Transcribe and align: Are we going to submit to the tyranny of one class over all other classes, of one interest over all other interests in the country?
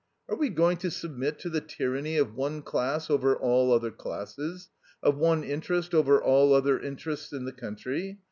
Are 0.27 0.35
we 0.35 0.49
going 0.49 0.77
to 0.77 0.89
submit 0.89 1.37
to 1.41 1.49
the 1.51 1.61
tyranny 1.61 2.17
of 2.17 2.33
one 2.33 2.63
class 2.63 3.07
over 3.07 3.35
all 3.35 3.71
other 3.71 3.91
classes, 3.91 4.69
of 5.03 5.19
one 5.19 5.43
interest 5.43 5.93
over 5.93 6.19
all 6.19 6.55
other 6.55 6.79
interests 6.79 7.31
in 7.31 7.45
the 7.45 7.51
country? 7.53 8.17